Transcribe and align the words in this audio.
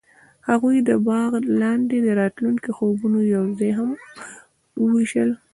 هغوی 0.49 0.77
د 0.89 0.91
باغ 1.07 1.31
لاندې 1.61 1.97
د 2.01 2.07
راتلونکي 2.21 2.69
خوبونه 2.77 3.19
یوځای 3.35 3.71
هم 3.79 3.91
وویشل. 4.83 5.29